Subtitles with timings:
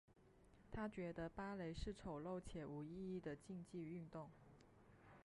[0.71, 4.31] 她觉得芭蕾是丑陋且无意义的竞技运动。